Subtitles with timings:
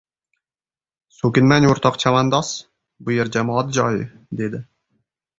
[1.17, 2.49] —So‘kinmang, o‘rtoq chavandoz!
[3.09, 4.01] Bu yer jamoat joyi!—
[4.41, 4.63] dedi.